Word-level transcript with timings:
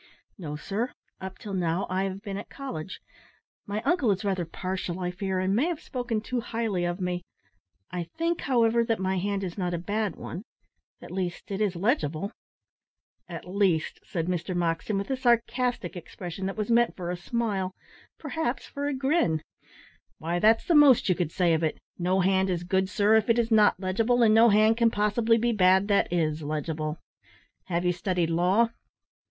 "No, 0.35 0.55
sir. 0.55 0.93
Up 1.19 1.37
till 1.37 1.53
now 1.53 1.85
I 1.87 2.05
have 2.05 2.23
been 2.23 2.37
at 2.39 2.49
college. 2.49 3.01
My 3.67 3.83
uncle 3.83 4.09
is 4.09 4.25
rather 4.25 4.45
partial, 4.45 4.99
I 4.99 5.11
fear, 5.11 5.39
and 5.39 5.55
may 5.55 5.65
have 5.65 5.79
spoken 5.79 6.21
too 6.21 6.41
highly 6.41 6.85
of 6.85 6.99
me. 6.99 7.21
I 7.91 8.05
think, 8.17 8.41
however, 8.41 8.83
that 8.83 8.97
my 8.97 9.19
hand 9.19 9.43
is 9.43 9.59
not 9.59 9.75
a 9.75 9.77
bad 9.77 10.15
one. 10.15 10.41
At 11.03 11.11
least 11.11 11.51
it 11.51 11.61
is 11.61 11.75
legible." 11.75 12.31
"At 13.29 13.47
least!" 13.47 13.99
said 14.03 14.25
Mr 14.25 14.57
Moxton, 14.57 14.97
with 14.97 15.11
a 15.11 15.15
sarcastic 15.15 15.95
expression 15.95 16.47
that 16.47 16.57
was 16.57 16.71
meant 16.71 16.95
for 16.95 17.15
smile, 17.15 17.75
perhaps 18.17 18.65
for 18.65 18.87
a 18.87 18.95
grin. 18.95 19.43
"Why, 20.17 20.39
that's 20.39 20.65
the 20.65 20.73
most 20.73 21.09
you 21.09 21.13
could 21.13 21.31
say 21.31 21.53
of 21.53 21.61
it. 21.61 21.77
No 21.99 22.21
hand 22.21 22.49
is 22.49 22.63
good, 22.63 22.89
sir, 22.89 23.13
if 23.17 23.29
it 23.29 23.37
is 23.37 23.51
not 23.51 23.79
legible, 23.79 24.23
and 24.23 24.33
no 24.33 24.49
hand 24.49 24.77
can 24.77 24.89
possibly 24.89 25.37
be 25.37 25.51
bad 25.51 25.87
that 25.89 26.11
is 26.11 26.41
legible. 26.41 26.97
Have 27.65 27.85
you 27.85 27.93
studied 27.93 28.31
law?" 28.31 28.69